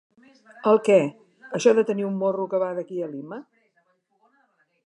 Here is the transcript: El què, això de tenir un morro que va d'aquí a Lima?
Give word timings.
El 0.71 0.79
què, 0.87 0.95
això 1.59 1.75
de 1.81 1.85
tenir 1.91 2.07
un 2.09 2.17
morro 2.23 2.49
que 2.55 2.63
va 2.65 2.73
d'aquí 2.79 3.07
a 3.09 3.11
Lima? 3.15 3.43